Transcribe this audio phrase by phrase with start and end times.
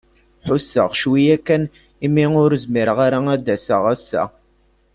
[0.47, 1.63] Ḥuseɣ cwiya kan
[2.05, 4.23] i mi ur zmireɣ ara ad d-aseɣ ass-a.